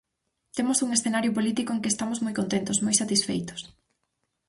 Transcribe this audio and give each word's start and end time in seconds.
Temos 0.55 0.81
un 0.85 0.89
escenario 0.97 1.35
político 1.37 1.71
en 1.73 1.81
que 1.81 1.91
estamos 1.93 2.19
moi 2.25 2.33
contentos, 2.39 2.81
moi 2.85 2.95
satisfeitos. 3.01 3.61